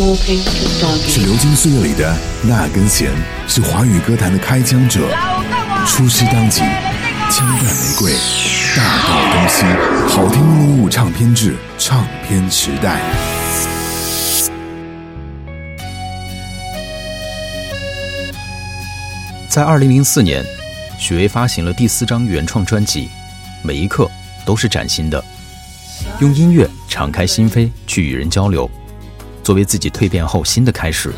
[0.00, 3.10] 是流金岁月里的那根弦，
[3.46, 5.06] 是华语歌坛的开枪者。
[5.86, 6.62] 出师当即，
[7.30, 8.14] 枪弹玫瑰，
[8.74, 9.66] 大道东西，
[10.08, 12.98] 好听一零五唱片制，唱片时代。
[19.50, 20.42] 在二零零四年，
[20.98, 23.10] 许巍发行了第四张原创专辑，
[23.62, 24.10] 每一刻
[24.46, 25.22] 都是崭新的，
[26.20, 28.70] 用音乐敞开心扉去与人交流。
[29.50, 31.12] 作为自己蜕变后新的开始，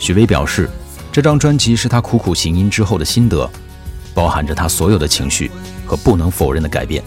[0.00, 0.68] 许巍表示，
[1.12, 3.48] 这张专辑是他苦苦行音之后的心得，
[4.12, 5.48] 包含着他所有的情绪
[5.86, 7.04] 和不能否认的改变。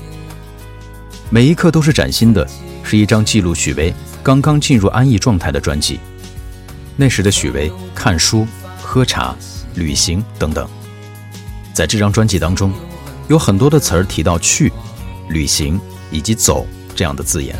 [1.29, 2.47] 每一刻都是崭新的，
[2.83, 5.99] 是一张记录许巍刚刚进入安逸状态的专辑。
[6.95, 8.47] 那时的许巍看书、
[8.81, 9.35] 喝茶、
[9.75, 10.65] 旅行等等。
[11.73, 12.71] 在这张专辑当中，
[13.27, 14.71] 有很多的词儿提到去、
[15.27, 15.77] 旅行
[16.09, 17.53] 以及走这样的字眼，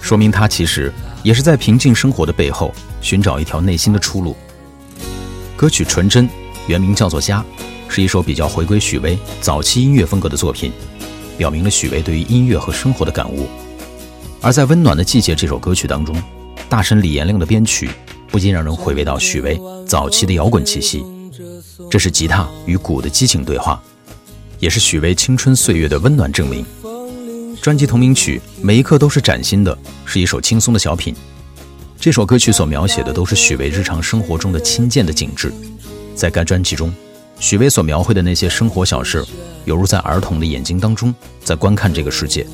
[0.00, 0.90] 说明他其实。
[1.22, 4.36] 也是在平静生活的背后寻找一条内心的出路。
[5.56, 6.26] 歌曲《纯真》
[6.66, 7.44] 原名叫做《家》，
[7.92, 10.72] 是一首比较回归许巍早期音乐风格的作品，
[11.36, 13.46] 表明了许巍对于音乐和生活的感悟。
[14.40, 16.16] 而在《温暖的季节》这首歌曲当中，
[16.68, 17.90] 大神李延亮的编曲
[18.28, 21.04] 不禁让人回味到许巍早期的摇滚气息。
[21.90, 23.82] 这是吉他与鼓的激情对话，
[24.60, 26.64] 也是许巍青春岁月的温暖证明。
[27.60, 31.14] 专辑同名曲《每一刻都是崭新的》是一首轻松的小品。
[31.98, 35.52] 这首歌曲所描写的都是许巍日常生活中的亲见的景致。
[36.14, 36.90] 在该专辑中，
[37.38, 39.22] 许巍所描绘的那些生活小事，
[39.66, 42.46] 犹如在儿童的眼睛当中在观看这个世界。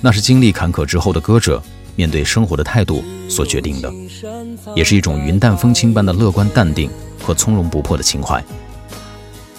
[0.00, 1.60] 那是经历坎坷之后的歌者
[1.96, 3.92] 面对生活的态度所决定的，
[4.76, 6.88] 也是一种云淡风轻般的乐观淡定
[7.20, 8.42] 和从容不迫的情怀。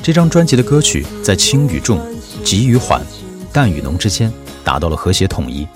[0.02, 2.00] 这张专辑的歌曲在轻与重、
[2.46, 3.06] 急与缓、
[3.52, 4.32] 淡与浓之间。
[4.64, 5.68] 达到了和谐统一，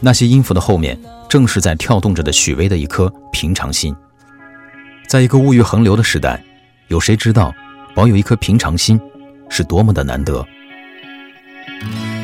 [0.00, 0.98] 那些音符的后面，
[1.28, 3.94] 正是在跳动着的许巍的一颗平常心。
[5.06, 6.42] 在一个物欲横流的时代，
[6.88, 7.54] 有谁知道
[7.94, 9.00] 保有一颗平常心
[9.48, 10.44] 是多么的难得？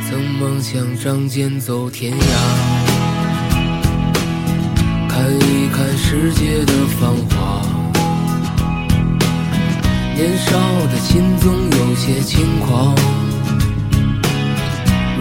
[0.08, 2.24] 曾梦想仗剑走天涯，
[5.08, 7.62] 看一看世界的繁华。
[10.16, 12.94] 年少的心总有些轻狂。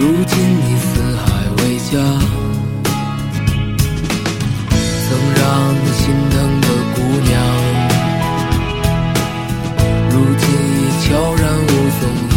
[0.00, 1.22] 如今你四海
[1.58, 1.92] 为家，
[5.04, 5.44] 曾让
[5.76, 6.96] 你心疼的姑
[7.28, 7.32] 娘，
[10.08, 11.68] 如今已悄然无
[12.00, 12.02] 踪
[12.32, 12.34] 影。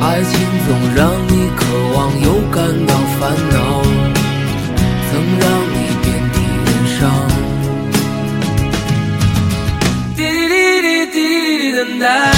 [0.00, 0.32] 爱情
[0.66, 1.60] 总让你渴
[1.94, 2.56] 望又感
[2.86, 3.20] 到烦
[3.50, 3.56] 恼，
[5.10, 5.44] 曾让
[5.74, 6.68] 你遍体鳞
[6.98, 7.00] 伤。
[10.16, 11.18] 滴滴滴滴滴
[11.58, 12.37] 滴等待。